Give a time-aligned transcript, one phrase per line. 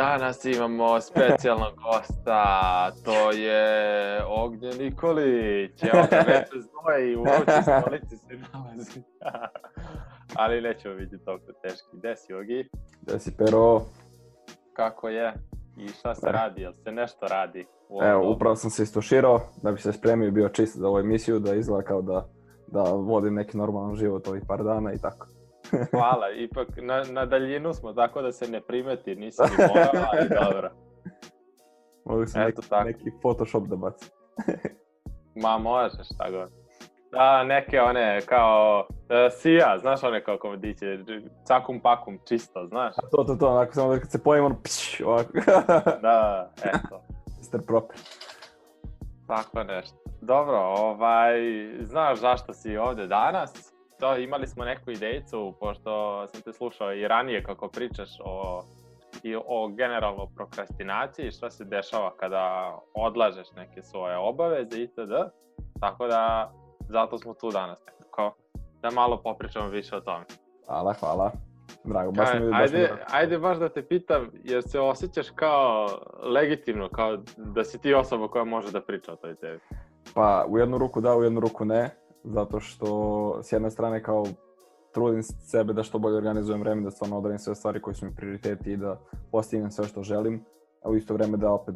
[0.00, 5.82] Danas imamo specijalnog gosta, to je Ognjen Nikolić.
[5.82, 9.02] Evo ga već znoje i u vrućoj stolici se nalazi.
[10.40, 11.88] Ali nećemo vidjeti toliko teški.
[11.92, 12.68] Gde si, Ogi?
[13.02, 13.80] Gde si, Pero?
[14.72, 15.34] Kako je?
[15.76, 16.62] I šta se radi?
[16.62, 17.66] Jel se nešto radi?
[18.02, 21.38] Evo, upravo sam se istuširao da bi se spremio i bio čist za ovu emisiju,
[21.38, 22.28] da izgleda kao da,
[22.66, 25.26] da vodim neki normalan život ovih par dana i tako.
[25.90, 30.28] Hvala, ipak na, na daljinu smo, tako da se ne primeti, nisi ni morala, ali
[30.44, 30.70] dobro.
[32.04, 32.84] Mogu sam Eto neki, tako.
[32.84, 34.08] neki Photoshop da bacim.
[35.42, 36.50] Ma možeš, šta god.
[37.12, 40.98] Da, neke one kao uh, Sija, znaš one kao komediće,
[41.44, 42.94] cakum pakum, čisto, znaš?
[43.10, 45.32] To, to, to, onako samo da kad se pojim, ono, pš, ovako.
[46.02, 47.02] Da, eto,
[47.40, 47.66] Mr.
[47.66, 47.96] Proper.
[49.26, 49.96] tako nešto.
[50.20, 51.32] Dobro, ovaj,
[51.80, 53.74] znaš zašto si ovde danas?
[54.00, 58.62] To, imali smo neku idejicu, pošto sam te slušao i ranije kako pričaš o,
[59.22, 65.12] i o generalno prokrastinaciji, šta se dešava kada odlažeš neke svoje obaveze itd.
[65.80, 66.52] Tako da,
[66.88, 68.34] zato smo tu danas nekako,
[68.82, 70.24] da malo popričamo više o tome.
[70.66, 71.30] Hvala, hvala.
[71.84, 73.02] Drago, baš mi, baš mi ajde, drago.
[73.10, 75.88] ajde baš da te pitam, jer se osjećaš kao
[76.22, 79.58] legitimno, kao da si ti osoba koja može da priča o toj temi?
[80.14, 81.90] Pa, u jednu ruku da, u jednu ruku ne,
[82.24, 84.24] zato što s jedne strane kao
[84.92, 88.14] trudim sebe da što bolje organizujem vreme, da stvarno odradim sve stvari koje su mi
[88.14, 89.00] prioriteti i da
[89.32, 90.44] postignem sve što želim,
[90.82, 91.74] a u isto vreme da opet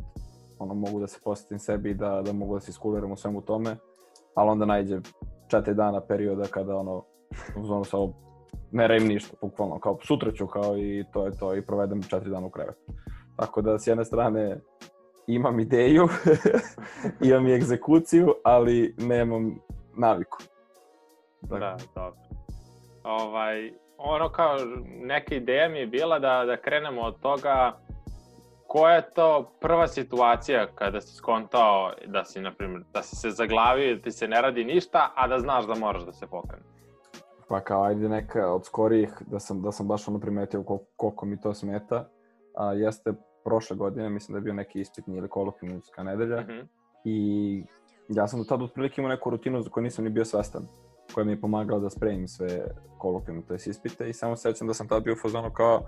[0.58, 3.40] ono, mogu da se posvetim sebi i da, da mogu da se iskuliram u svemu
[3.40, 3.76] tome,
[4.34, 5.00] ali onda najde
[5.48, 7.04] četiri dana perioda kada ono,
[7.56, 8.12] ono samo
[8.72, 12.30] ne radim ništa, bukvalno, kao sutra ću kao i to je to i provedem četiri
[12.30, 12.92] dana u krevetu.
[13.36, 14.60] Tako da s jedne strane
[15.26, 16.08] imam ideju,
[17.28, 19.58] imam i egzekuciju, ali nemam
[19.96, 20.38] naviku.
[21.40, 21.58] Tako.
[21.58, 22.20] Da, dobro.
[23.04, 27.78] Ovaj, ono kao, neka ideja mi je bila da, da krenemo od toga
[28.66, 33.30] koja je to prva situacija kada si skontao da si, na primjer, da si se
[33.30, 36.66] zaglavio, da ti se ne radi ništa, a da znaš da moraš da se pokreneš.
[37.48, 41.26] Pa kao ajde neka od skorijih da sam, da sam baš ono primetio koliko, koliko
[41.26, 42.08] mi to smeta.
[42.56, 43.12] A, jeste
[43.44, 46.58] prošle godine, mislim da je bio neki ispitni ili kolokvijumska nedelja Mhm.
[47.04, 47.64] i
[48.08, 50.66] ja sam do tada otprilike imao neku rutinu za koju nisam ni bio svestan
[51.14, 52.66] koja mi je pomagala da spremim sve
[52.98, 55.80] kolokvijume, to jest ispite i samo se sećam da sam tada bio u fazonu kao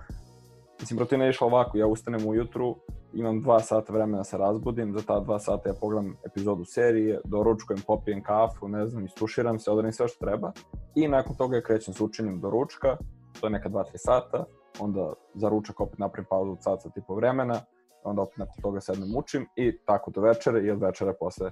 [0.81, 2.77] Mislim, rutina je išla ovako, ja ustanem ujutru,
[3.12, 7.21] imam dva sata vremena da se razbudim, za ta dva sata ja pogledam epizodu serije,
[7.25, 10.53] doručkujem, popijem kafu, ne znam, istuširam se, odradim sve što treba
[10.94, 12.97] i nakon toga ja krećem s učenjem do ručka,
[13.41, 14.44] to je neka 2-3 sata,
[14.81, 17.60] onda za ručak opet napravim pauzu od sat, sat i po vremena,
[18.04, 21.50] onda opet nakon toga sednem učim i tako do večere i od večere posle,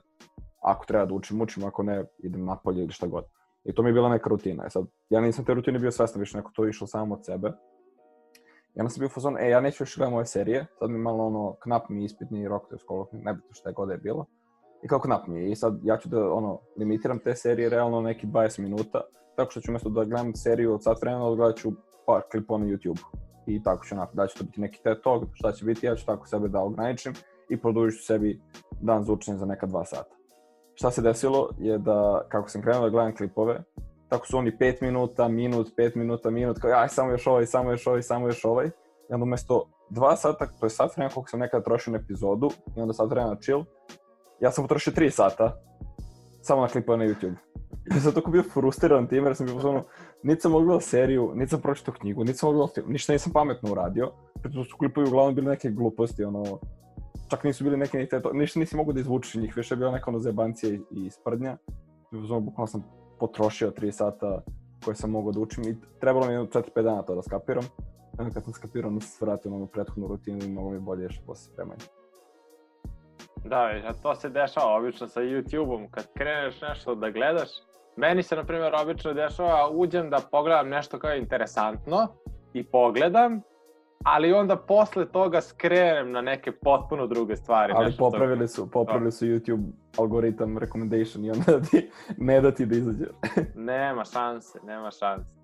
[0.64, 3.24] ako treba da učim, učim, ako ne, idem napolje ili šta god.
[3.64, 4.64] I to mi je bila neka rutina.
[4.66, 7.52] E sad, ja nisam te rutine bio svestan, više neko to išlo samo od sebe.
[8.74, 10.98] I onda sam bio u fazonu, e, ja neću još gledam ove serije, sad mi
[10.98, 14.26] malo ono, knap mi ispitni rok, to je skolo, nebitno šta je god je bilo.
[14.82, 18.00] I kao knap mi je, i sad ja ću da, ono, limitiram te serije realno
[18.00, 19.00] neki 20 minuta,
[19.36, 21.72] tako što ću umjesto da gledam seriju od sat vremena, odgledat ću
[22.06, 23.00] par klipova na YouTube.
[23.46, 25.96] I tako ću onako, da će to biti neki TED Talk, šta će biti, ja
[25.96, 27.12] ću tako sebe da ograničim
[27.48, 28.40] i produžit ću sebi
[28.80, 30.13] dan za učenje za neka dva sata.
[30.74, 33.62] Šta se desilo je da, kako sam krenuo da gledam klipove,
[34.08, 37.70] tako su oni 5 minuta, minut, 5 minuta, minut, kao aj samo još ovaj, samo
[37.70, 38.66] još ovaj, samo još ovaj.
[39.10, 42.50] I onda umesto 2 sata, to je sat vremena koliko sam nekada trošio na epizodu,
[42.76, 43.64] i onda sat vremena chill,
[44.40, 45.60] ja sam potrošio 3 sata
[46.42, 47.34] samo na klipove na YouTube.
[47.96, 49.82] I sam tako bio frustriran time jer sam bio ono,
[50.22, 53.72] niti sam mogao seriju, niti sam pročitao knjigu, niti sam mogao film, ništa nisam pametno
[53.72, 54.12] uradio.
[54.42, 56.58] Pritom su klipovi uglavnom bili neke gluposti, ono,
[57.30, 59.78] čak nisu bili neke ni te ništa nisi mogao da izvučeš iz njih, više je
[59.78, 61.56] bila neka ono zebancija i, sprdnja.
[62.12, 62.84] Ono, bukvalno sam
[63.18, 64.42] potrošio 3 sata
[64.84, 67.64] koje sam mogao da učim i trebalo mi je 4-5 dana to da skapiram.
[68.18, 70.80] Onda kad sam skapirao, onda se vratio na onu prethodnu rutinu i mnogo mi je
[70.80, 71.80] bolje išlo posle spremanja.
[73.44, 77.48] Da, a to se dešava obično sa YouTube-om, kad kreneš nešto da gledaš.
[77.96, 82.08] Meni se, na primjer, obično dešava, uđem da pogledam nešto kao interesantno
[82.52, 83.40] i pogledam,
[84.04, 87.72] ali onda posle toga skrenem na neke potpuno druge stvari.
[87.76, 89.64] Ali popravili su, popravili su YouTube
[89.98, 93.04] algoritam recommendation i onda da ti, ne da ti da izađe.
[93.54, 95.34] Nema šanse, nema šanse.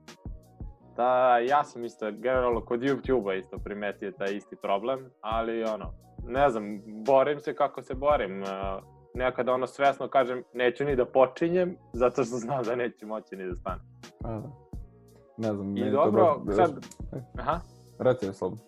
[0.96, 5.92] Da, ja sam isto, generalno kod YouTube-a isto primetio taj isti problem, ali ono,
[6.26, 8.44] ne znam, borim se kako se borim.
[9.14, 13.46] Nekada ono svesno kažem, neću ni da počinjem, zato što znam da neću moći ni
[13.46, 13.80] da stanem.
[14.24, 14.50] A, da.
[15.36, 16.86] Ne znam, I meni to dobro, baš- sad,
[17.38, 17.60] aha,
[18.00, 18.64] Reci je slobodno.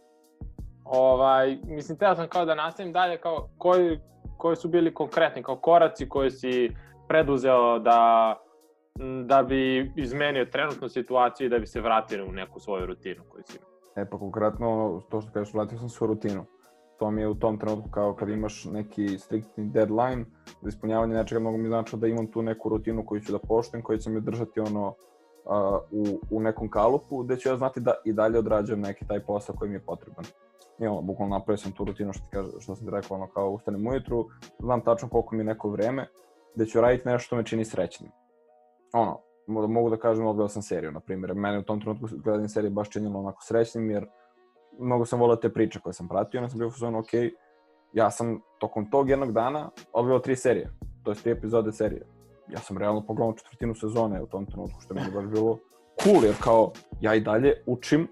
[0.85, 4.01] ovaj, mislim, teo sam kao da nastavim dalje, kao koji,
[4.39, 6.71] koji su bili konkretni, kao koraci koji si
[7.09, 8.35] preduzeo da,
[9.25, 13.43] da bi izmenio trenutnu situaciju i da bi se vratio u neku svoju rutinu koju
[13.47, 13.73] si imao.
[13.97, 16.45] E pa konkretno, to što kažeš, vratio sam se u rutinu.
[16.99, 20.25] to mi je u tom trenutku kao kad imaš neki striktni deadline
[20.61, 23.83] za ispunjavanje nečega, mnogo mi znači da imam tu neku rutinu koju ću da poštujem,
[23.83, 24.95] koja će me držati ono
[25.45, 29.21] uh, u, u nekom kalupu, gde ću ja znati da i dalje odrađujem neki taj
[29.21, 30.25] posao koji mi je potreban.
[30.79, 33.27] I ono, bukvalno napravio sam tu rutinu što, ti kaže, što sam ti rekao, ono,
[33.27, 34.29] kao ustanem ujutru,
[34.59, 36.09] znam tačno koliko mi je neko vreme,
[36.55, 38.11] gde ću raditi nešto što me čini srećnim.
[38.93, 41.35] Ono, mogu da kažem, odgledao sam seriju, na primjer.
[41.35, 44.07] Mene u tom trenutku gledanje serije baš činilo onako srećnim, jer
[44.79, 47.09] mnogo sam volao te priče koje sam pratio, onda sam bio u fazonu, ok,
[47.93, 50.71] ja sam tokom tog jednog dana odgledao tri serije,
[51.03, 52.07] to je tri epizode serije.
[52.53, 55.59] Ja sam realno pogledao četvrtinu sezone u tom trenutku, što mi je baš bilo
[56.05, 58.09] cool, jer kao ja i dalje učim,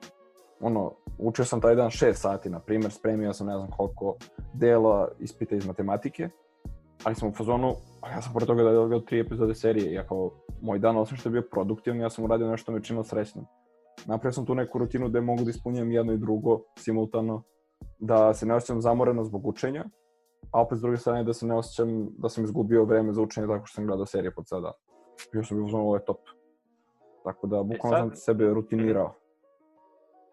[0.60, 4.16] ono, učio sam taj dan 6 sati, na primjer, spremio sam ne znam koliko
[4.54, 6.28] dela ispita iz matematike,
[7.04, 10.06] ali sam u fazonu, a ja sam pored toga da je tri epizode serije, ja
[10.06, 10.30] kao,
[10.62, 13.44] moj dan, osim što je bio produktivan, ja sam uradio nešto me činilo srećnim.
[14.06, 17.42] Napravio sam tu neku rutinu gde mogu da ispunjam jedno i drugo simultano,
[17.98, 19.84] da se ne osjećam zamoreno zbog učenja,
[20.52, 23.46] a opet s druge strane da se ne osjećam da sam izgubio vreme za učenje
[23.46, 24.72] tako što sam gledao serije pod sada.
[25.32, 26.20] Bio sam uzmano, ovo je top.
[27.24, 28.08] Tako da, bukvalno sad...
[28.08, 29.14] sam sebe rutinirao.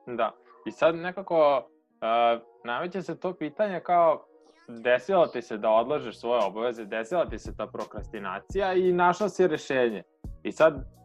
[0.07, 0.31] Da.
[0.65, 4.25] I sad nekako, uh, nameće se to pitanje kao,
[4.67, 9.47] desilo ti se da odlažeš svoje obaveze, desila ti se ta prokrastinacija i našla si
[9.47, 10.03] rešenje.
[10.43, 10.96] I sad,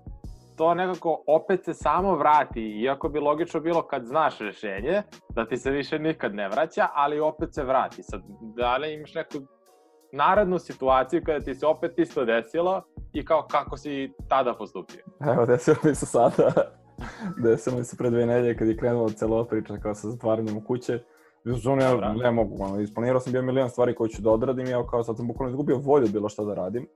[0.56, 5.56] to nekako opet se samo vrati, iako bi logično bilo kad znaš rešenje, da ti
[5.56, 8.02] se više nikad ne vraća, ali opet se vrati.
[8.02, 8.22] Sad,
[8.56, 9.38] da li imaš neku
[10.12, 12.82] narednu situaciju kada ti se opet isto desilo
[13.12, 15.04] i kao kako si tada postupio?
[15.32, 16.52] Evo, desilo mi se sada.
[17.44, 20.64] desilo mi se pre dve nedelje kad je krenula cela priča kao sa zatvaranjem u
[20.64, 20.98] kuće.
[21.44, 24.86] Zonu ja ne mogu, ono, isplanirao sam bio milion stvari koje ću da odradim ja
[24.86, 26.86] kao sad sam bukvalno izgubio volju bilo šta da radim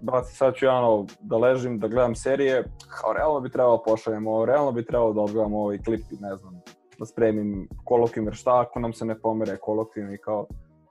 [0.00, 2.64] brate, sad ću ja ono, da ležim, da gledam serije,
[3.00, 6.36] kao realno bi trebalo da pošaljem ovo, realno bi trebalo da odgledam ovaj klip, ne
[6.36, 6.60] znam,
[6.98, 10.46] da spremim kolokvim, jer šta ako nam se ne pomere kolokvim i kao,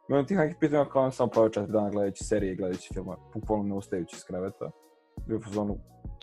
[0.09, 3.63] imam tih nekih pitanja kao sam pravio četiri dana gledajući serije i gledajući filma, bukvalno
[3.63, 4.71] ne ustajući iz kreveta.
[5.27, 5.77] Bio u zonu,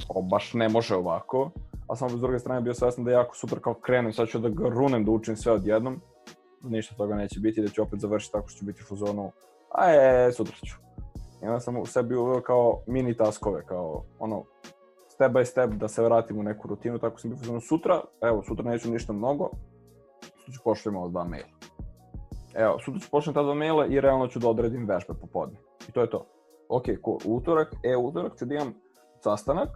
[0.08, 1.50] o, baš ne može ovako,
[1.88, 4.38] a samo s druge strane bio svestan da je jako super kao krenem, sad ću
[4.38, 6.00] da ga runem da učim sve odjednom,
[6.62, 9.32] ništa toga neće biti, da ću opet završiti tako što ću biti u fazonu,
[9.75, 10.92] a je, sutra ću.
[11.43, 14.44] I onda sam u sebi uveo kao mini taskove, kao ono,
[15.09, 18.71] step by step da se vratim u neku rutinu, tako sam bio sutra, evo, sutra
[18.71, 19.50] neću ništa mnogo,
[20.21, 21.49] sutra ću pošli malo dva maila.
[22.55, 25.59] Evo, sutra ću pošli ta dva maila i realno ću da odredim vežbe popodne.
[25.89, 26.27] I to je to.
[26.69, 27.19] Ok, cool.
[27.37, 28.75] Utorak, e, utorak ću da imam
[29.21, 29.69] sastanak,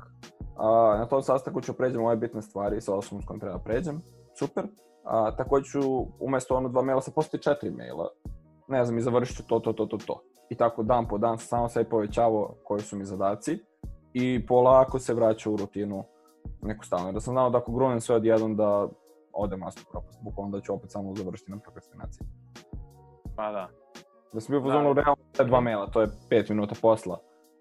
[0.57, 3.65] a, na tom sastanku ću pređem ove bitne stvari sa osobom s kojom treba da
[3.65, 4.03] pređem,
[4.39, 4.65] super.
[5.05, 5.81] A, takođe ću
[6.21, 8.09] umesto ono dva maila sa postoji četiri maila,
[8.69, 11.39] ne znam, i završit ću to, to, to, to, to i tako dan po dan
[11.39, 13.59] samo sve povećavao koji su mi zadaci
[14.15, 16.05] i polako se vraća u rutinu
[16.63, 17.13] neku stalno.
[17.13, 18.89] Da sam znao da ako grunem sve odjednom da
[19.33, 22.27] ode master propast, bukvalno da ću opet samo završiti na prokrastinaciji.
[23.37, 23.69] Pa da.
[24.33, 25.01] Da sam bio pozorno da.
[25.01, 27.19] realno sve dva maila, to je 5 minuta posla,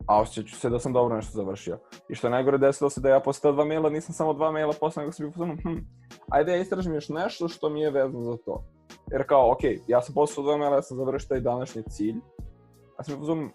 [0.07, 1.79] a osjećat ću se da sam dobro nešto završio.
[2.09, 4.73] I što je najgore desilo se da ja posle dva maila nisam samo dva maila
[4.79, 5.77] posle, nego sam bio pozorno, hm,
[6.29, 8.63] ajde ja istražim još nešto što mi je vezano za to.
[9.11, 12.15] Jer kao, ok, ja sam posle dva maila, ja sam završio taj današnji cilj,
[12.97, 13.51] ja sam uzum,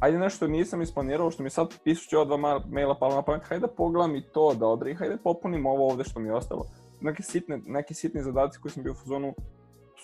[0.00, 1.74] ajde nešto nisam isplanirao, što mi sad
[2.16, 5.22] ova dva maila palo na pamet, hajde da pogledam i to da odri, hajde da
[5.22, 6.64] popunim ovo ovde što mi je ostalo.
[7.00, 9.34] Neke sitne, neki sitni zadaci koji sam bio u fazonu,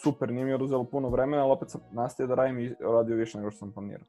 [0.03, 3.39] super, nije mi oduzelo puno vremena, ali opet sam nastavio da radim i radio više
[3.39, 4.07] nego što sam planirao.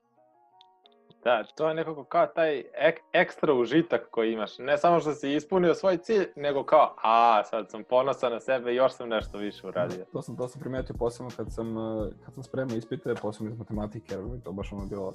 [1.26, 4.58] Da, to je nekako kao taj ek, ekstra užitak koji imaš.
[4.60, 8.72] Ne samo što si ispunio svoj cilj, nego kao, a, sad sam ponosan na sebe
[8.72, 10.06] i još sam nešto više uradio.
[10.12, 13.58] To sam, to sam primetio posebno kad sam, eh, kad sam spremao ispite, posebno iz
[13.58, 15.14] matematike, jer to baš ono bilo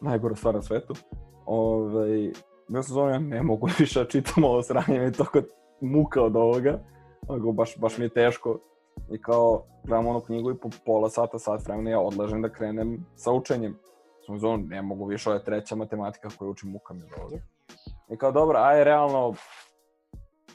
[0.00, 0.94] najgora stvar na svetu.
[1.46, 2.26] Ove, ovaj,
[2.68, 5.40] ja sam zove, ne mogu više da čitam ovo sranje, mi je toliko
[5.80, 6.78] muka od ovoga.
[7.28, 8.58] Ono, baš, baš mi je teško.
[9.12, 13.06] I kao, gledam onu knjigu i po pola sata, sat vremena ja odlažem da krenem
[13.16, 13.78] sa učenjem
[14.26, 17.42] sam zonu, ne mogu više, ovo je treća matematika koju učim muka mi ovde.
[18.08, 19.34] I kao, dobro, aj realno,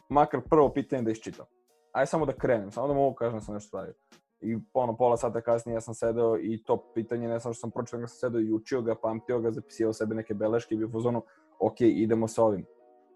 [0.09, 1.45] makar prvo pitanje da isčitam.
[1.91, 3.93] Aj samo da krenem, samo da mogu kažem da sam nešto radio.
[4.41, 7.71] I ono, pola sata kasnije ja sam sedeo i to pitanje, ne samo što sam
[7.71, 10.89] pročitao, nego sam sedeo i učio ga, pamtio ga, zapisio sebe neke beleške i bio
[10.93, 11.21] u zonu,
[11.59, 12.65] ok, idemo sa ovim.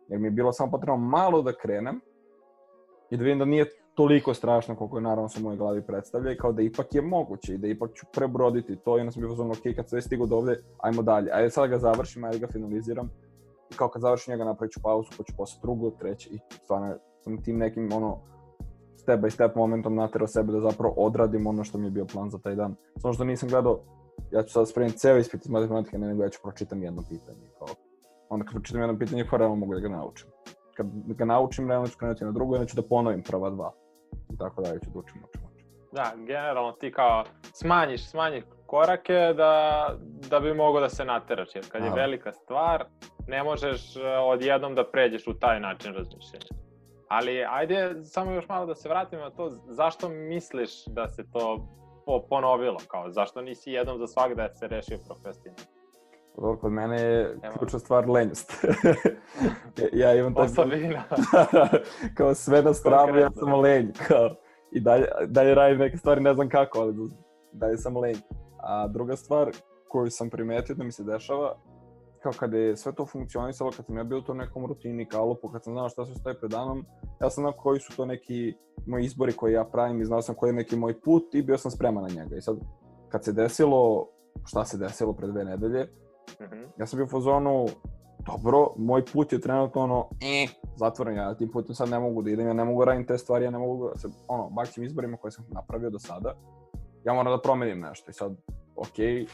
[0.08, 2.02] Jer mi je bilo samo potrebno malo da krenem
[3.10, 3.70] i da vidim da nije
[4.02, 7.54] toliko strašno koliko je naravno sa moje glavi predstavlja i kao da ipak je moguće
[7.54, 10.26] i da ipak ću prebroditi to i onda sam bio uzmano, ok, kad sve stigo
[10.26, 13.10] do ovde, ajmo dalje, ajde sad ga završim, ajde ga finaliziram
[13.72, 16.96] i kao kad završim njega napravit ću pauzu, pa ću posle drugo, treće i stvarno
[17.20, 18.18] sam tim nekim ono
[18.96, 22.30] step by step momentom naterao sebe da zapravo odradim ono što mi je bio plan
[22.30, 22.76] za taj dan.
[22.98, 23.80] Samo što nisam gledao,
[24.32, 27.48] ja ću sad spremiti ceo ispit iz matematike, ne nego ja ću pročitam jedno pitanje.
[27.60, 27.68] Kao,
[28.30, 30.28] onda kad pročitam jedno pitanje, kao realno mogu da ga naučim.
[30.78, 33.72] Kad ga naučim, realno ću krenuti na drugo, onda ću da ponovim prva dva
[34.34, 35.68] i tako dalje ću da učim, učim, učim.
[35.92, 39.88] Da, generalno ti kao smanjiš, smanjiš korake da,
[40.30, 41.96] da bi mogo da se nateraš, jer kad je Da.
[41.96, 42.86] velika stvar,
[43.28, 46.46] ne možeš e, odjednom da pređeš u taj način razmišljanja.
[47.08, 51.68] Ali ajde samo još malo da se vratimo na to, zašto misliš da se to
[52.06, 55.68] po, ponovilo, kao zašto nisi jednom za svak da se rešio prokrastinat?
[56.36, 58.66] Dobro, kod mene je ključna stvar lenjost.
[60.02, 60.46] ja imam taj...
[60.46, 61.04] Osobina.
[62.18, 63.92] kao sve na stranu, ja sam lenj.
[64.08, 64.30] Kao,
[64.72, 66.96] I dalje, dalje radim neke stvari, ne znam kako, ali
[67.52, 68.18] dalje sam lenj.
[68.64, 69.52] A druga stvar
[69.88, 71.56] koju sam primetio da mi se dešava,
[72.24, 75.48] kao kada je sve to funkcionisalo, kad sam ja bio u tom nekom rutini, kalupu,
[75.48, 76.86] kad sam znao šta se stoji pred danom,
[77.22, 78.54] ja sam znao koji su to neki
[78.88, 81.58] moji izbori koje ja pravim i znao sam koji je neki moj put i bio
[81.58, 82.36] sam spreman na njega.
[82.36, 82.58] I sad,
[83.10, 84.08] kad se desilo,
[84.46, 85.88] šta se desilo pred dve nedelje,
[86.40, 86.64] Mhm.
[86.78, 87.66] ja sam bio u fazonu,
[88.26, 92.32] dobro, moj put je trenutno ono, eh, zatvoren, ja tim putem sad ne mogu da
[92.32, 94.84] idem, ja ne mogu da radim te stvari, ja ne mogu da se, ono, bakćim
[94.84, 96.34] izborima koje sam napravio do sada,
[97.04, 98.32] ja moram da promenim nešto i sad,
[98.76, 99.28] ok,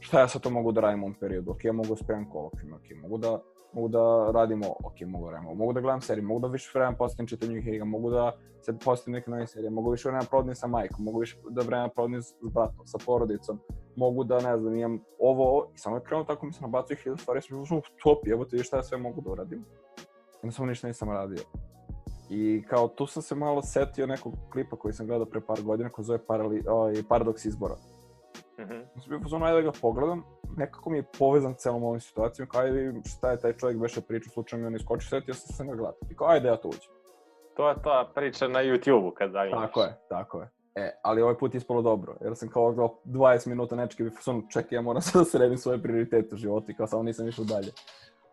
[0.00, 2.30] šta ja sad to mogu da radim u ovom periodu, ok, ja mogu da spremam
[2.30, 3.40] kolokvijum, ok, mogu da,
[3.72, 6.96] mogu da radimo, ok, mogu da radimo, mogu da gledam serije, mogu da više vremena
[6.96, 10.66] posvetim čitanju knjiga, mogu da se posvetim neke nove serije, mogu više vremena provodim sa
[10.66, 13.60] majkom, mogu više da vremena provodim s bratom, sa porodicom,
[13.96, 17.22] mogu da, ne znam, imam ovo, i samo je krenuo tako mi se nabacuje hiljada
[17.22, 19.64] stvari, ja sam bio u top, evo vidiš šta ja sve mogu da uradim.
[20.42, 21.42] Jednostavno ništa nisam radio.
[22.30, 25.88] I kao tu sam se malo setio nekog klipa koji sam gledao pre par godina
[25.88, 27.74] koji zove Parali, ovaj, Paradoks izbora.
[28.60, 28.72] Mhm.
[28.72, 30.22] Ja sam bio fazonu, ajde da ga pogledam,
[30.56, 34.32] nekako mi je povezan celom ovom situacijom, kao vidim šta je taj čovjek beše pričao,
[34.32, 36.06] slučajno on iskoči, setio sam se na gledati.
[36.10, 36.90] I kao ajde ja to uđem.
[37.56, 39.66] To je ta priča na YouTube-u kad zavimaš.
[39.66, 40.48] Tako je, tako je.
[40.74, 44.10] E, ali ovaj put je ispalo dobro, jer sam kao gledao 20 minuta nečke, bi
[44.10, 47.28] fazonu, čekaj, ja moram sad da sredim svoje prioritete u životu i kao samo nisam
[47.28, 47.72] išao dalje.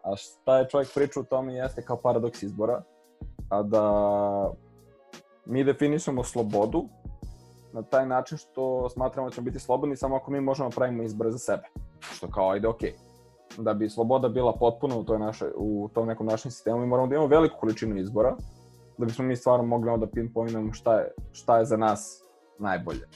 [0.04, 2.84] A šta je čovjek pričao u tome jeste kao paradoks izbora,
[3.50, 4.54] a da
[5.46, 6.86] mi definišemo slobodu
[7.74, 11.04] na taj način što smatramo da ćemo biti slobodni samo ako mi možemo da pravimo
[11.04, 11.64] izbore za sebe.
[12.00, 12.94] Što kao, ajde, okej.
[13.58, 17.08] Da bi sloboda bila potpuna u, toj našoj, u tom nekom našem sistemu, mi moramo
[17.08, 18.36] da imamo veliku količinu izbora,
[18.98, 22.24] da bismo mi stvarno mogli onda pinpointujemo šta je, šta je za nas
[22.60, 23.08] najbolje.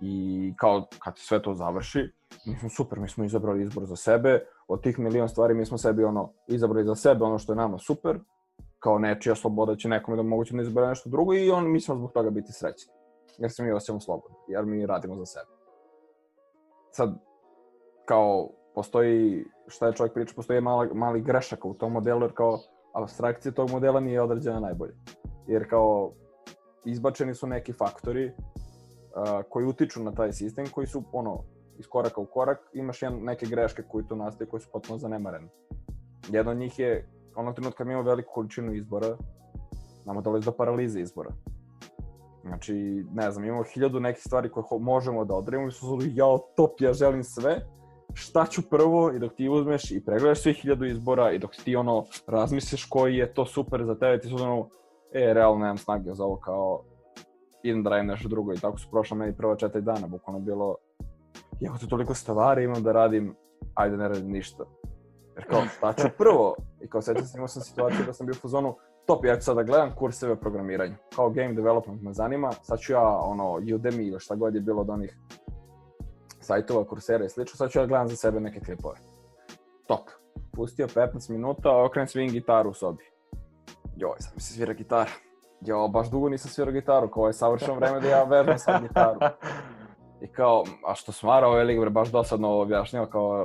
[0.00, 2.10] I kao kad sve to završi,
[2.46, 5.78] mi smo super, mi smo izabrali izbor za sebe, od tih milion stvari mi smo
[5.78, 8.18] sebi ono izabrali za sebe ono što je nama super,
[8.78, 11.98] kao nečija sloboda će nekome da moguće da izabere nešto drugo i on, mi ćemo
[11.98, 12.92] zbog toga biti srećni.
[13.38, 15.50] Jer se mi osjećamo slobodni, jer mi radimo za sebe.
[16.90, 17.14] Sad,
[18.04, 22.58] kao, postoji, šta je čovjek priča, postoji mala, mali grešaka u tom modelu, jer kao,
[22.94, 24.94] abstrakcija tog modela nije određena najbolje.
[25.46, 26.12] Jer kao,
[26.84, 31.42] izbačeni su neki faktori uh, koji utiču na taj sistem, koji su, ono,
[31.78, 35.48] iz koraka u korak, imaš jedan, neke greške koji tu nastaju, koji su potpuno zanemarene.
[36.28, 39.16] Jedna od njih je, onog trenutka mi imamo veliku količinu izbora,
[40.06, 41.30] nama dolazi do paralize izbora.
[42.42, 46.38] Znači, ne znam, imamo hiljadu nekih stvari koje možemo da odradimo i su zulu, jao,
[46.56, 47.60] top, ja želim sve,
[48.14, 51.76] šta ću prvo i dok ti uzmeš i pregledaš svih hiljadu izbora i dok ti
[51.76, 54.68] ono razmisliš koji je to super za tebe, ti su ono,
[55.12, 56.84] e, realno nemam snage za ovo, kao,
[57.62, 60.76] idem da radim nešto drugo i tako su prošla meni prva četiri dana, bukvalno bilo,
[61.60, 63.34] jako te toliko stvari imam da radim,
[63.74, 64.64] ajde ne radim ništa.
[65.36, 66.56] Jer kao, šta ću prvo?
[66.82, 69.44] I kao, sećam se, imao sam situaciju da sam bio u fazonu, top, ja ću
[69.44, 70.94] sad da gledam kurseve o programiranju.
[71.16, 74.80] Kao game development me zanima, sad ću ja, ono, Udemy ili šta god je bilo
[74.80, 75.18] od onih
[76.44, 78.96] sajtova, kursera i slično, sad ću ja da gledam za sebe neke klipove.
[79.86, 80.10] Top.
[80.52, 83.04] Pustio 15 minuta, okrenem svim gitaru u sobi.
[83.96, 85.10] Joj, sad mi se svira gitara.
[85.60, 89.18] Jo, baš dugo nisam svirao gitaru, kao je savršeno vreme da ja vežbam sad gitaru.
[90.22, 93.44] I kao, a što smara ovaj bre, baš dosadno objašnjava, kao,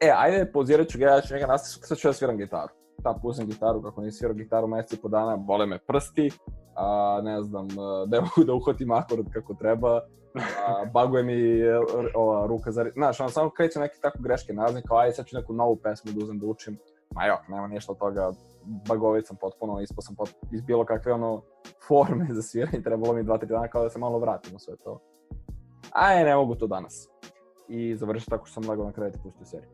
[0.00, 2.72] e, ajde, pauzirat ću ga, ja ću njega nastaviti, sad ću ja sviram gitaru.
[3.02, 6.30] Tam pustim gitaru, kako nisam svirao gitaru mesec i po dana, bole me prsti,
[6.74, 7.68] a ne znam,
[8.08, 10.00] ne mogu da uhvatim akord kako treba,
[10.68, 11.80] a, baguje mi e,
[12.14, 12.86] ova ruka za...
[12.92, 16.12] Znaš, ono, samo kreće neke tako greške nazne, kao ajde sad ću neku novu pesmu
[16.12, 16.78] da uzem da učim.
[17.14, 18.32] Ma jok, nema ništa od toga,
[18.88, 21.42] bagovit sam potpuno, ispao sam pot, iz bilo kakve ono
[21.88, 25.00] forme za sviranje, trebalo mi 2-3 dana kao da se malo vratim u sve to.
[25.90, 27.08] Aj, ne mogu to danas.
[27.68, 29.70] I završio tako što sam lagao na krevet i pustio seriju.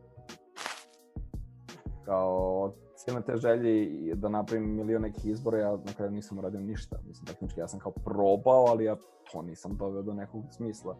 [2.05, 2.73] Kao,
[3.05, 6.97] silne te želje i da napravim milion nekih izbora, ja na kraju nisam uradio ništa.
[7.07, 8.95] Mislim, tehnički ja sam kao probao, ali ja
[9.31, 10.97] to nisam doveo do nekog smisla.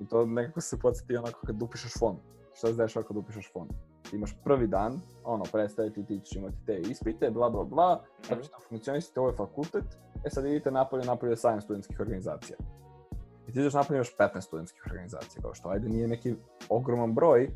[0.00, 2.18] I to nekako se podsjeti onako kad upišeš fond.
[2.52, 3.70] Šta se dešava kad upišeš fond?
[4.10, 8.42] Ti imaš prvi dan, ono, predstaviti ti ćeš imati te ispite, bla, bla, bla, tako
[8.42, 9.84] će to funkcionisati, ovo je fakultet,
[10.24, 12.58] e sad idite napolje, napolje 7 studentskih organizacija.
[13.48, 16.34] I ti ideš napolje imaš 15 studentskih organizacija, kao što ajde nije neki
[16.68, 17.50] ogroman broj,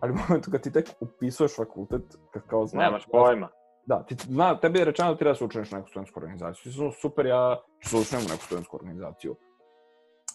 [0.00, 2.84] ali u momentu kad ti tek upisuješ fakultet, kad kao znaš...
[2.84, 3.48] Nemaš pojma.
[3.86, 6.62] Da, ti, zna, tebi je rečeno da ti treba da se učiniš neku studentsku organizaciju.
[6.62, 9.36] Ti su super, ja ću se učinem u neku studentsku organizaciju.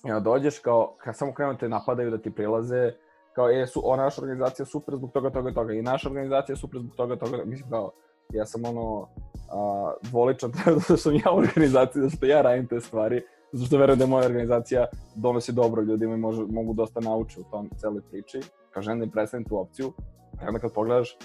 [0.08, 2.94] I onda dođeš kao, kad samo krenu te napadaju da ti prilaze,
[3.36, 6.58] kao, e, su, ona naša organizacija super zbog toga, toga, toga, i naša organizacija je
[6.58, 7.92] super zbog toga, toga, mislim kao,
[8.30, 9.08] ja sam ono,
[9.52, 10.52] a, dvoličan
[10.90, 14.04] da sam ja u organizaciji, da što ja radim te stvari, zato što verujem da
[14.04, 18.40] je moja organizacija donosi dobro ljudima i može, mogu dosta nauči u tom celoj priči,
[18.72, 19.94] kao žena im predstavim tu opciju,
[20.42, 21.18] a onda kad pogledaš,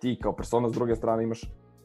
[0.00, 1.40] ti kao persona s druge strane imaš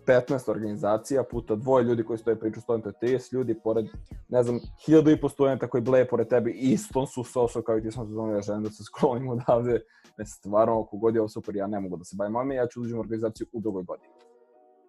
[0.08, 3.86] 15 organizacija puta dvoje ljudi koji stoje priču stojem, to je 30 ljudi, pored,
[4.30, 7.82] ne znam, hiljadu i po studenta koji bleje pored tebe, istom su soso kao i
[7.82, 9.82] ti smo se zvonili, ja želim da se sklonim odavde,
[10.18, 12.68] ne, stvarno, ako god je ovo super, ja ne mogu da se bavim ovime, ja
[12.68, 14.14] ću uđem u organizaciju u drugoj godini.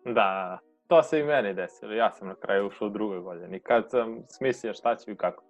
[0.05, 3.91] Da, to se i meni desilo, ja sam na kraju ušao u drugoj godini, kad
[3.91, 5.45] sam smislio šta ću i kako.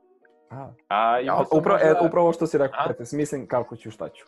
[0.50, 3.76] A, A, ja, sam upravo, možda- e, upravo što si rekao, kad te smislim kako
[3.76, 4.24] ću, šta ću.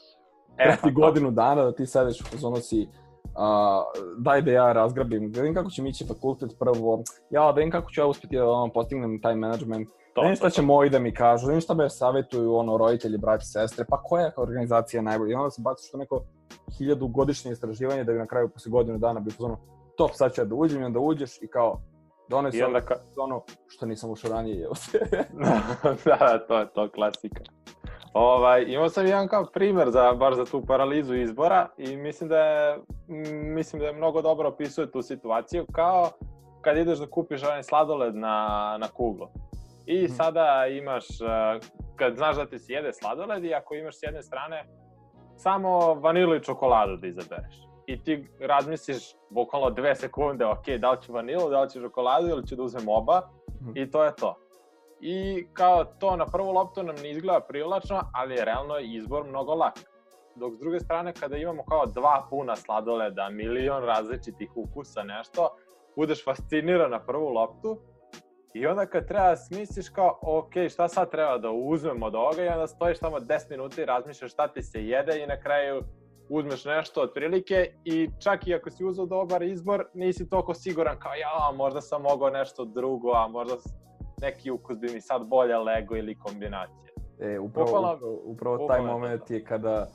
[0.59, 0.95] E, pa to.
[0.95, 2.89] godinu dana da ti sedeš u fazonu si,
[3.37, 3.83] a,
[4.19, 7.71] daj da ja razgrabim, da vidim kako će mi ići fakultet prvo, ja da vidim
[7.71, 10.63] kako ću ja uspjeti da ono, postignem taj management, To, da vidim to, šta će
[10.63, 14.25] moji da mi kažu, da vidim šta me savjetuju ono, roditelji, braći, sestre, pa koja
[14.25, 15.33] je organizacija najbolja.
[15.33, 16.25] I onda se baciš u neko
[16.79, 19.59] hiljadu godišnje istraživanje da bi na kraju posle godinu dana bio ono,
[19.97, 21.81] top, sad ću ja da uđem i onda uđeš i kao,
[22.29, 22.95] donesi I onda ka...
[23.17, 24.73] ono što nisam ušao ranije, jel?
[26.05, 27.43] da, to je to klasika.
[28.15, 32.39] Ovaj, imao sam jedan kao primer za, baš za tu paralizu izbora i mislim da
[32.39, 32.79] je,
[33.45, 36.09] mislim da je mnogo dobro opisuje tu situaciju kao
[36.61, 38.37] kad ideš da kupiš onaj sladoled na,
[38.81, 39.29] na kuglu.
[39.87, 40.13] I Mhm.
[40.13, 41.61] sada imaš, eh,
[41.97, 44.65] kad znaš da ti se jede sladoled i ako imaš s jedne strane
[45.37, 47.55] samo vanilu i čokoladu da izabereš.
[47.87, 48.99] I ti razmisliš
[49.31, 52.63] bukvalno dve sekunde, ok, da li ću vanilu, da li ću čokoladu ili ću da
[52.63, 53.21] uzmem oba
[53.61, 53.71] Mhm.
[53.75, 54.35] i to je to.
[55.05, 59.55] I kao to na prvu loptu nam ne izgleda privlačno, ali je realno izbor mnogo
[59.55, 59.75] lak.
[60.37, 65.57] Dok s druge strane kada imamo kao dva puna sladoleda, milion različitih ukusa, nešto,
[65.97, 67.79] budeš fasciniran na prvu loptu
[68.55, 72.45] i onda kad treba da smisliš kao, ok, šta sad treba da uzmem od ovoga
[72.45, 75.83] i onda stojiš tamo 10 minuta i razmišljaš šta ti se jede i na kraju
[76.29, 81.15] uzmeš nešto otprilike i čak i ako si uzeo dobar izbor, nisi toliko siguran kao
[81.15, 83.57] ja, možda sam mogao nešto drugo, a možda
[84.23, 86.93] neki ukus bi mi sad bolje lego ili kombinacija.
[87.21, 89.89] E, upravo, Bukvalno- upravo, upravo taj to moment je kada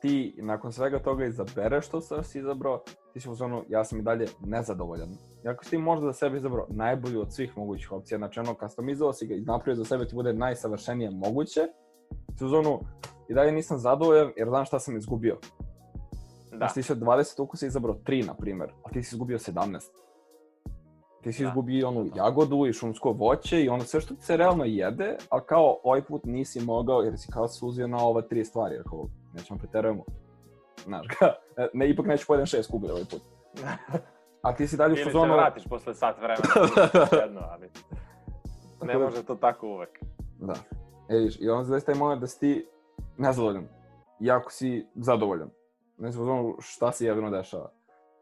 [0.00, 3.98] ti nakon svega toga izabereš što sam si izabrao, ti si u zonu, ja sam
[3.98, 5.08] i dalje nezadovoljan.
[5.44, 8.54] I ako si ti možda za sebe izabrao najbolju od svih mogućih opcija, znači ono,
[8.54, 11.60] customizovao si ga i napravio za sebe ti bude najsavršenije moguće,
[12.38, 12.80] si u zonu,
[13.28, 15.38] i dalje nisam zadovoljan jer znam šta sam izgubio.
[16.50, 19.38] Da, Znači ti si od 20 ukusa izabrao 3, na primer, a ti si izgubio
[19.38, 19.78] 17.
[21.24, 21.48] Ti si Da.
[21.48, 25.40] izgubio onu jagodu i šumsko voće i ono sve što ti se realno jede, a
[25.40, 29.04] kao ovaj put nisi mogao jer si kao suzio na ova tri stvari, jer kao
[29.34, 30.04] nećemo preterujemo.
[30.84, 31.34] Znaš, ga,
[31.72, 33.22] ne, ipak neću pojedem šest kugle ovaj put.
[34.42, 35.32] A ti si dalje u ili se fazonu...
[35.34, 36.48] vratiš posle sat vremena,
[37.22, 37.70] jedno, ali
[38.82, 39.98] ne da- može to tako uvek.
[40.40, 40.54] Da.
[41.08, 42.66] E, vidiš, i onda zaista je moment da si ti
[43.16, 43.68] nezadovoljan.
[44.20, 45.50] Iako si zadovoljan.
[45.98, 47.70] Ne znam šta se jedino dešava.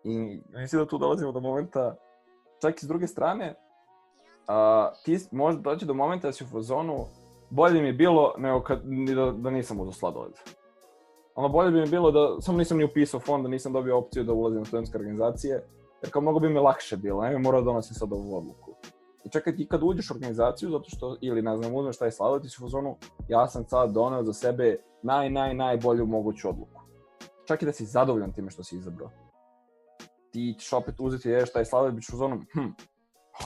[0.05, 1.97] I mislim da tu dolazimo do momenta,
[2.62, 3.55] čak i s druge strane,
[4.46, 7.07] a, ti može doći do momenta da si u fazonu
[7.51, 8.83] bolje mi je bilo nego kad,
[9.16, 10.33] da, da nisam uzao sladoled.
[11.35, 14.25] Ono bolje bi mi bilo da samo nisam ni upisao fond, da nisam dobio opciju
[14.25, 15.64] da ulazim u studentske organizacije,
[16.03, 18.75] jer kao mnogo bi mi lakše bilo, ne bi morao da donosim sad ovu odluku.
[19.25, 22.42] I čekaj ti kad uđeš u organizaciju, zato što, ili ne znam, uzmeš taj sladoled,
[22.42, 22.96] ti si u fazonu,
[23.29, 26.83] ja sam sad doneo za sebe naj, naj, najbolju moguću odluku.
[27.44, 29.11] Čak i da si zadovoljan time što si izabrao.
[30.33, 32.61] Ti ćeš opet uzeti i jedeš taj sladoled, bićeš u fazonu, hm,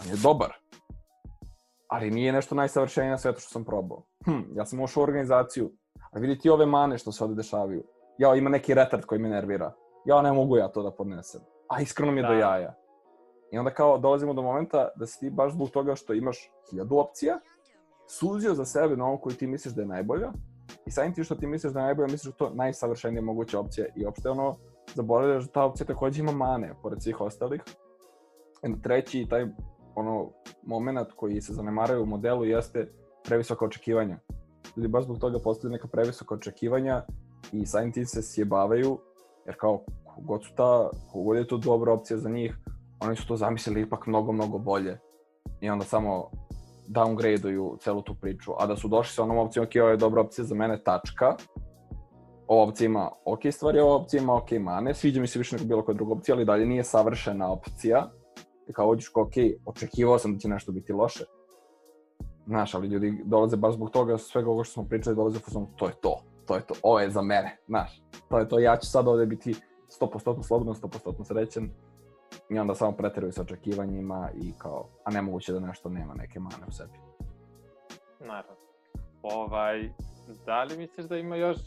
[0.00, 0.52] on je dobar.
[1.88, 4.02] Ali nije nešto najsavršenije na svetu što sam probao.
[4.24, 5.72] Hm, ja sam ušao u organizaciju,
[6.12, 7.84] a vidi ti ove mane što se ovde dešavaju.
[8.18, 9.72] Ja, ima neki retard koji me nervira.
[10.04, 11.40] Ja, ne mogu ja to da podnesem.
[11.68, 12.28] A iskreno mi je Da.
[12.28, 12.74] do jaja.
[13.52, 16.96] I onda kao dolazimo do momenta da si ti baš zbog toga što imaš hiljadu
[16.96, 17.38] opcija,
[18.08, 20.32] suzio za sebe na ovu koju ti misliš da je najbolja
[20.86, 23.60] i samim ti što ti misliš da je najbolja, misliš da je to najsavršenija moguća
[23.60, 24.56] opcija i uopšte ono,
[24.96, 27.62] zaboravljaš da ta opcija takođe ima mane, pored svih ostalih.
[28.62, 29.46] I treći, taj
[29.94, 30.30] ono,
[30.62, 32.88] moment koji se zanemaraju u modelu jeste
[33.24, 34.18] previsoka očekivanja.
[34.76, 37.04] Ljudi baš zbog toga postavljaju neka previsoka očekivanja
[37.52, 38.98] i samim tim se sjebavaju,
[39.46, 42.56] jer kao kogod su ta, kogod je to dobra opcija za njih,
[43.00, 44.98] oni su to zamislili ipak mnogo, mnogo bolje.
[45.60, 46.30] I onda samo
[46.88, 48.52] downgradeuju celu tu priču.
[48.58, 51.36] A da su došli sa onom opcijom, ok, ovo je dobra opcija za mene, tačka.
[52.48, 55.94] Opcija ima ok stvari, opcija ima ok mane, sviđa mi se više nego bilo koja
[55.94, 58.10] druga opcija, ali dalje nije savršena opcija.
[58.72, 59.32] Kao uđeš ok,
[59.64, 61.24] očekivao sam da će nešto biti loše.
[62.46, 65.86] Znaš, ali ljudi dolaze baš zbog toga, svega ovo što smo pričali, dolaze u to
[65.86, 68.02] je to, to je to, ovo je za mene, znaš.
[68.28, 69.54] To je to, ja ću sad ovde biti
[70.00, 71.70] 100% slobodan, 100% srećan.
[72.50, 76.66] I onda samo preteruju sa očekivanjima i kao, a nemoguće da nešto nema neke mane
[76.68, 76.98] u sebi.
[78.20, 78.56] Naravno.
[79.22, 79.90] ovaj,
[80.46, 81.58] da li misliš da ima još,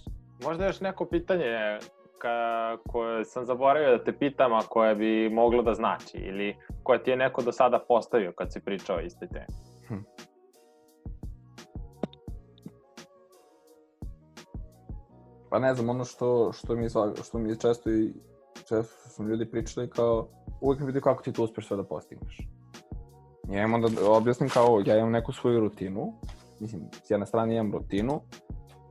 [0.43, 1.79] možda još neko pitanje
[2.17, 7.03] ka, koje sam zaboravio da te pitam, a koje bi moglo da znači, ili koje
[7.03, 9.45] ti je neko do sada postavio kad si pričao o istoj temi?
[9.87, 9.95] Hm.
[15.49, 16.89] Pa ne znam, ono što, što, mi,
[17.23, 18.13] što mi često i
[18.55, 20.27] često su ljudi pričali kao,
[20.61, 22.37] uvijek mi pitaju kako ti to uspeš sve da postigneš.
[23.49, 26.13] Ja imam da objasnim kao, ja imam neku svoju rutinu,
[26.59, 28.21] mislim, s jedne strane imam rutinu,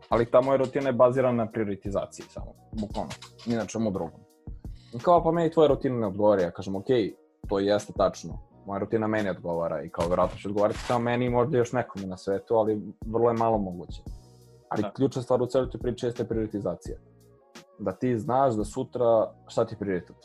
[0.08, 3.10] ali ta moja rutina je bazirana na prioritizaciji samo, bukvalno,
[3.46, 4.20] ni na čemu drugom.
[4.94, 6.86] I kao, pa meni tvoja rutina ne odgovara, ja kažem, ok,
[7.48, 11.30] to jeste tačno, moja rutina meni odgovara i kao vjerojatno će odgovarati samo meni i
[11.30, 14.02] možda još nekome na svetu, ali vrlo je malo moguće.
[14.68, 14.92] Ali da.
[14.92, 16.98] ključna stvar u celoj toj priči jeste prioritizacija.
[17.78, 20.16] Da ti znaš da sutra šta ti je prioritet.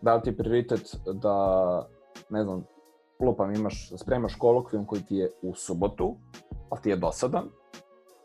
[0.00, 1.88] Da li ti je prioritet da,
[2.30, 2.64] ne znam,
[3.20, 6.16] lupam, imaš, spremaš kolokvijum koji ti je u subotu,
[6.70, 7.48] ali ti je dosadan,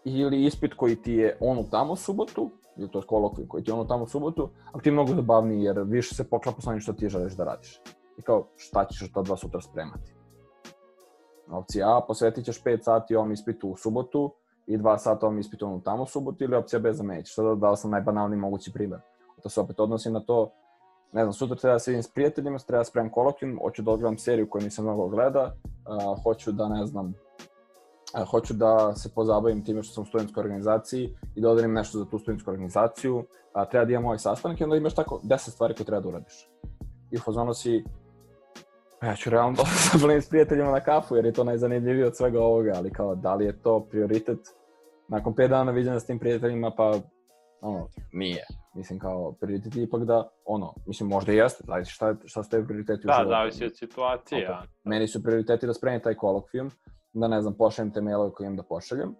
[0.05, 3.73] ili ispit koji ti je onu tamo subotu, ili to je kolokvijum koji ti je
[3.73, 6.93] onu tamo subotu, ali ti je mnogo zabavniji jer više se poklapa sa onim što
[6.93, 7.81] ti želiš da radiš.
[8.17, 10.15] I kao, šta ćeš ta dva sutra spremati?
[11.51, 14.33] Opcija A, posvetit ćeš 5 sati ovom ispitu u subotu
[14.67, 17.27] i 2 sata ovom ispitu onu tamo subotu, ili opcija B, zamenit.
[17.27, 18.99] Sada dao sam najbanalniji mogući primjer.
[19.43, 20.51] To se opet odnosi na to
[21.15, 23.91] ne znam, sutra treba da se vidim s prijateljima, treba da spremam kolokvijum, hoću da
[23.91, 27.13] odgledam seriju koju nisam mnogo gleda, uh, hoću da, ne znam,
[28.21, 31.97] uh, hoću da se pozabavim time što sam u studentskoj organizaciji i da odarim nešto
[31.97, 33.25] za tu studentsku organizaciju, uh,
[33.71, 36.49] treba da imam ovaj sastanak i onda imaš tako 10 stvari koje treba da uradiš.
[37.11, 37.83] I u fazonu si,
[39.01, 39.65] pa ja ću realno da
[40.21, 43.35] se s prijateljima na kafu jer je to najzanimljivije od svega ovoga, ali kao da
[43.35, 44.39] li je to prioritet
[45.07, 46.99] nakon 5 dana viđenja s tim prijateljima, pa
[47.61, 48.45] ono, nije.
[48.75, 52.49] Mislim, kao, prioritet je ipak da, ono, mislim, možda i jeste, zavisi šta, šta su
[52.49, 53.29] tebi prioriteti da, u životu.
[53.29, 54.63] Da, zavisi od situacije, ja.
[54.83, 56.71] Meni su prioriteti da spremim taj kolokvijum,
[57.15, 59.15] da, ne znam, pošaljem te mailove koje imam da pošaljem,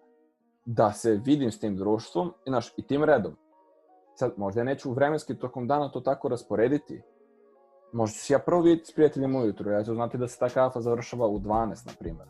[0.65, 3.35] da se vidim s tim društvom, i, znaš, i tim redom.
[4.15, 7.01] Sad, možda ja neću vremenski tokom dana to tako rasporediti,
[7.93, 10.81] možda ću ja prvo vidjeti s prijateljem ujutru, ja ću znati da se ta kafa
[10.81, 12.27] završava u 12, na primjer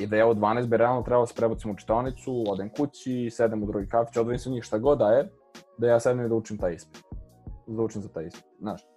[0.00, 3.30] i da ja od 12 bi realno trebalo da se prebacim u čitonicu, odem kući,
[3.30, 5.32] sedem u drugi kafić, odvojim se njih šta god da je,
[5.78, 7.04] da ja sedem i da učim taj ispit.
[7.66, 8.93] Da učim za taj ispit, znaš.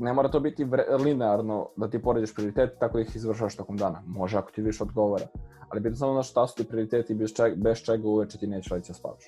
[0.00, 0.66] Ne mora to biti
[1.04, 4.02] linearno da ti poređeš prioritete tako da ih izvršavaš tokom dana.
[4.06, 5.26] Može ako ti više odgovara.
[5.68, 8.74] Ali bitno samo na šta su ti prioriteti bez čega, bez čega uveče ti neće
[8.74, 9.24] leći da spavaš.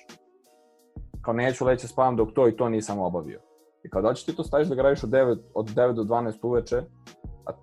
[1.21, 3.39] Kao neću leći da spavam dok to i to nisam obavio.
[3.83, 6.33] I kao da će ti to staviš da gradiš od 9, od 9 do 12
[6.41, 6.81] uveče,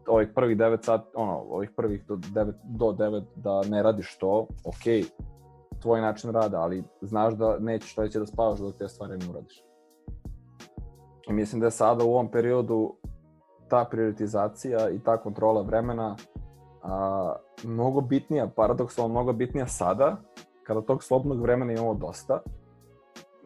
[0.06, 4.46] ovih prvih 9 sat, ono, ovih prvih do 9, do 9 da ne radiš to,
[4.64, 5.10] ok,
[5.82, 9.69] tvoj način rada, ali znaš da nećeš sledeće da spavaš dok te stvari ne uradiš.
[11.28, 12.96] I mislim da je sada u ovom periodu
[13.68, 16.16] ta prioritizacija i ta kontrola vremena
[16.83, 20.16] a, mnogo bitnija, paradoksalno mnogo bitnija sada,
[20.64, 22.42] kada tog slobodnog vremena imamo dosta,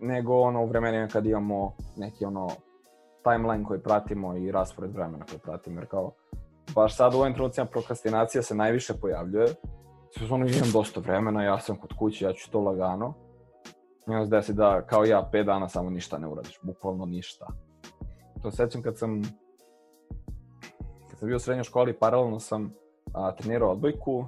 [0.01, 2.49] nego ono u vremenima kad imamo neki ono
[3.23, 6.13] timeline koji pratimo i raspored vremena koji pratimo, jer kao
[6.75, 9.47] baš sad u ovim trenucima prokrastinacija se najviše pojavljuje.
[10.11, 13.15] Sve ono imam dosta vremena, ja sam kod kuće, ja ću to lagano.
[14.09, 17.47] I onda se desi da kao ja 5 dana samo ništa ne uradiš, bukvalno ništa.
[18.45, 19.23] To sećam kad sam
[21.11, 22.73] kad sam bio u srednjoj školi, paralelno sam
[23.15, 24.25] a, trenirao odbojku,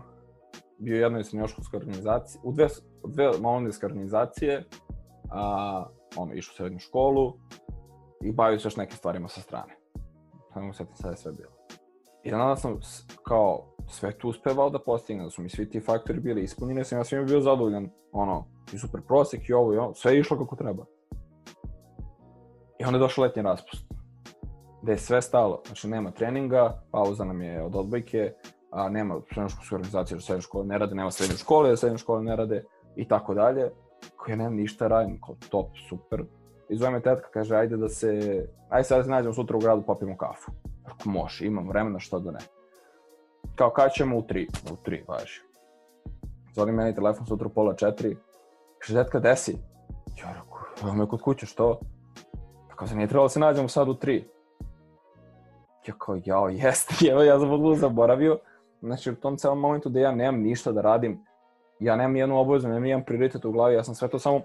[0.78, 2.68] bio u jednoj srednjoškolskoj organizaciji, u dve,
[3.06, 4.64] dve malonijske organizacije,
[5.30, 7.32] a, ono, išao u srednju školu
[8.22, 9.76] i bavio se još nekim stvarima sa strane.
[10.54, 11.52] Samo se sad je sve bilo.
[12.24, 12.80] I onda sam
[13.22, 16.98] kao sve tu uspevao da postignem, da su mi svi ti faktori bili ispunjeni, sam
[16.98, 20.38] ja svima bio zadovoljan, ono, i super prosek i ovo i ovo, sve je išlo
[20.38, 20.84] kako treba.
[22.78, 23.95] I onda je došao letnji raspust,
[24.86, 28.32] gde je sve stalo, znači nema treninga, pauza nam je od odbojke,
[28.70, 32.22] a nema srednjoškolske organizacije, da srednje škole ne rade, nema srednje škole, da srednje škole
[32.22, 32.64] ne rade,
[32.96, 33.70] i tako dalje,
[34.16, 36.24] koji ja nemam ništa radim, kao top, super.
[36.68, 38.10] I zove me tetka, kaže, ajde da se,
[38.70, 40.52] ajde sad da se nađemo sutra u gradu, popijemo kafu.
[40.84, 42.40] Ako može, imam vremena, što da ne.
[43.56, 44.48] Kao, kada ćemo u tri?
[44.72, 45.40] U tri, važi.
[46.54, 48.16] Zvoni meni telefon sutra u pola četiri.
[48.78, 49.56] Kaže, detka, desi?
[50.22, 51.80] Ja rekao, evo me kod kuće, što?
[52.68, 54.35] Tako se nije trebalo da se nađemo sad u tri.
[55.88, 58.38] Ja kao, jao, jeste, evo ja sam odluo zaboravio.
[58.82, 61.20] Znači, u tom celom momentu da ja nemam ništa da radim,
[61.80, 64.40] ja nemam jednu obavezu, nemam jedan prioritet u glavi, ja sam sve to samo...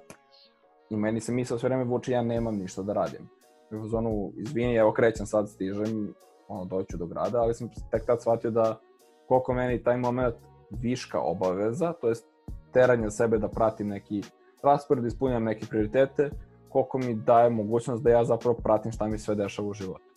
[0.90, 3.30] I meni se misao sve vreme vuče, ja nemam ništa da radim.
[3.72, 6.14] U zonu, izvini, evo krećem sad, stižem,
[6.48, 8.80] ono, doću do grada, ali sam tek tad shvatio da
[9.28, 10.36] koliko meni taj moment
[10.70, 12.26] viška obaveza, to jest
[12.74, 14.22] teranje sebe da pratim neki
[14.64, 16.30] raspored, ispunjam neke prioritete,
[16.70, 20.11] koliko mi daje mogućnost da ja zapravo pratim šta mi sve dešava u životu.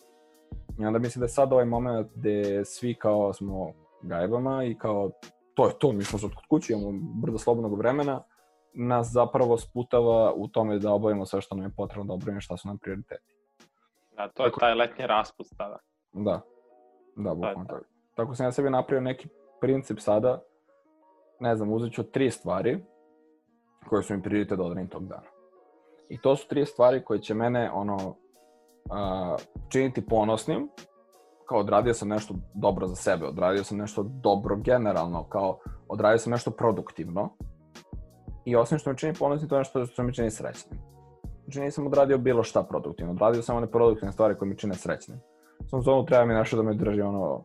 [0.79, 5.11] I onda mislim da je sad ovaj moment gde svi kao smo gajbama i kao
[5.53, 8.23] to je to, mi smo sad kod kuće, imamo brdo slobodnog vremena,
[8.73, 12.57] nas zapravo sputava u tome da obavimo sve što nam je potrebno da obavimo šta
[12.57, 13.33] su nam prioriteti.
[14.17, 15.77] Da, to je Tako- taj letnji raspust tada.
[16.13, 16.41] Da,
[17.15, 17.85] da, bukvalno tako.
[18.15, 19.27] Tako sam ja sebi napravio neki
[19.61, 20.41] princip sada,
[21.39, 22.83] ne znam, uzet ću tri stvari
[23.89, 25.27] koje su mi prioritet da odradim tog dana.
[26.09, 28.15] I to su tri stvari koje će mene, ono,
[28.89, 29.35] a,
[29.69, 30.69] činiti ponosnim,
[31.47, 36.31] kao odradio sam nešto dobro za sebe, odradio sam nešto dobro generalno, kao odradio sam
[36.31, 37.29] nešto produktivno.
[38.45, 40.79] I osim što me čini ponosnim, to je nešto što me čini srećnim.
[41.43, 45.19] Znači nisam odradio bilo šta produktivno, odradio sam one produktivne stvari koje me čine srećnim.
[45.69, 47.43] Tom zonu treba mi nešto da me drži ono,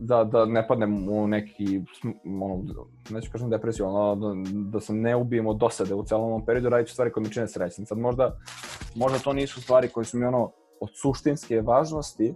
[0.00, 1.80] da, da ne padnem u neki,
[2.24, 2.64] ono,
[3.10, 6.68] neću kažem depresiju, ono, da, da se ne ubijem od dosade u celom ovom periodu,
[6.68, 7.86] radit ću stvari koje mi čine srećnim.
[7.86, 8.36] Sad možda,
[8.94, 12.34] možda to nisu stvari koje su mi ono od suštinske važnosti,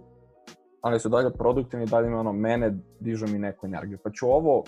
[0.81, 3.97] ali su dalje produktivni dalje mi ono, mene dižu mi neku energiju.
[4.03, 4.63] Pa ću ovo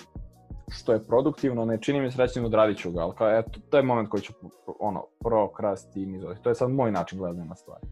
[0.69, 3.83] što je produktivno, ne čini mi srećnim, odradit ću ga, ali kao, eto, to je
[3.83, 4.33] moment koji ću
[4.79, 6.41] ono, prokrastinizovati.
[6.41, 7.87] To je sad moj način gledanja na stvari.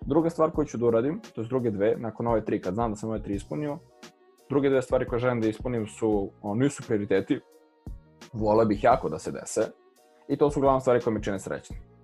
[0.00, 2.90] Druga stvar koju ću da uradim, to je druge dve, nakon ove tri, kad znam
[2.90, 3.78] da sam ove tri ispunio,
[4.48, 7.40] druge dve stvari koje želim da ispunim su, ono, nisu prioriteti,
[8.32, 9.60] vole bih jako da se dese,
[10.28, 11.95] i to su uglavnom stvari koje me čine srećnim.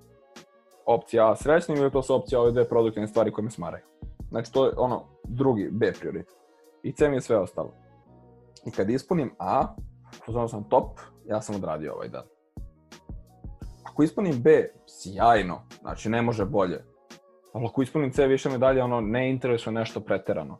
[0.87, 3.85] Opcija A srećnim ili to su opcija ove dve produktivne stvari koje me smaraju.
[4.31, 6.37] Znači to je ono drugi B prioritet.
[6.83, 7.75] I C mi je sve ostalo.
[8.67, 9.75] I kad ispunim A,
[10.27, 12.25] pozvano sam top, ja sam odradio ovaj dan.
[13.85, 16.85] Ako ispunim B, sjajno, znači ne može bolje.
[17.53, 20.59] Ali ako ispunim C više me dalje ono ne interesuje nešto preterano.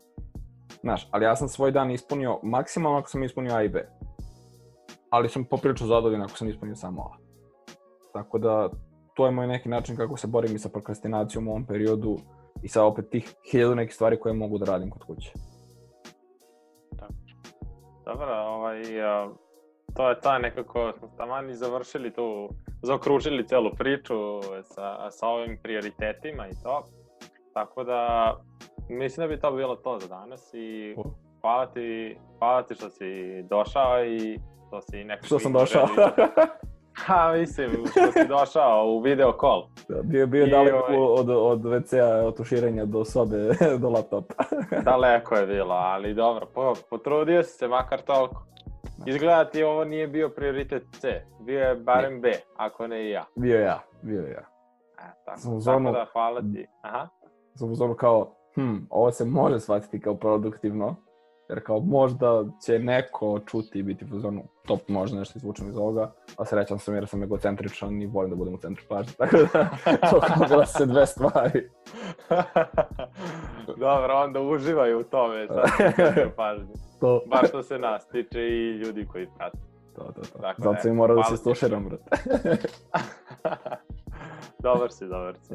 [0.81, 3.89] Znaš, ali ja sam svoj dan ispunio maksimalno ako sam ispunio A i B.
[5.09, 7.17] Ali sam poprilično zadovoljan ako sam ispunio samo A.
[8.13, 8.69] Tako da,
[9.13, 12.17] to je moj neki način kako se borim i sa prokrastinacijom u ovom periodu
[12.63, 15.33] i sa opet tih hiljadu nekih stvari koje mogu da radim kod kuće.
[18.05, 19.29] Dobro, ovaj, a,
[19.95, 22.49] to je ta nekako, smo taman i završili tu,
[22.81, 26.83] zaokružili celu priču sa, sa ovim prioritetima i to.
[27.53, 28.33] Tako da,
[28.89, 30.95] mislim da bi to bilo to za danas i
[31.41, 35.25] hvala ti, hvala ti što si došao i što si nekako...
[35.25, 35.87] Što sam došao?
[37.05, 39.63] Ha, mislim, što si došao u video call.
[39.89, 43.37] Da, bio bio I daleko ovaj- od, od WC-a, od tuširanja do sobe,
[43.81, 44.33] do laptopa.
[44.85, 48.45] Daleko je bilo, ali dobro, po, potrudio si se makar toliko.
[49.05, 51.07] Izgleda ti ovo nije bio prioritet C,
[51.39, 53.25] bio je barem B, ako ne i ja.
[53.35, 54.45] bio ja, bio ja.
[54.99, 56.67] E, tako, Sam u tako zonu- da hvala ti.
[56.81, 57.07] Aha.
[57.55, 60.95] Sam u zonu kao, hm, ovo se može shvatiti kao produktivno,
[61.53, 65.77] jer kao možda će neko čuti i biti u zonu, top možda nešto izvučem iz
[65.77, 69.37] ovoga, a srećan sam jer sam egocentričan i volim da budem u centru pažnje, tako
[69.37, 69.69] da
[70.09, 71.69] to kao se dve stvari.
[73.77, 76.73] Dobro, onda uživaju u tome, sad sam pažnju.
[76.99, 79.57] To, Baš što se nas tiče i ljudi koji prate.
[79.95, 80.39] to, to, to.
[80.39, 82.03] Tako Zato da, sam i morao da se stuširam, brate.
[84.63, 85.53] dobar si, dobar si.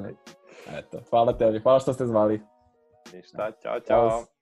[0.79, 2.41] Eto, hvala tebi, hvala što ste zvali.
[3.13, 4.11] Ništa, čao, Ćao.
[4.11, 4.38] čao.